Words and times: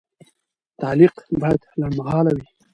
تعلیق 0.81 1.13
باید 1.41 1.61
لنډمهاله 1.79 2.31
وي. 2.37 2.45